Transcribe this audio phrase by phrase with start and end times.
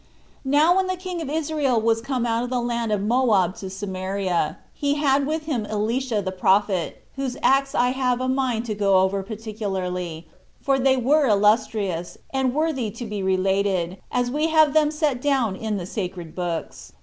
[0.43, 3.69] Now when the king of Israel was come out of the land of Moab to
[3.69, 8.73] Samaria, he had with him Elisha the prophet, whose acts I have a mind to
[8.73, 10.27] go over particularly,
[10.59, 15.55] for they were illustrious, and worthy to be related, as we have them set down
[15.55, 16.93] in the sacred books.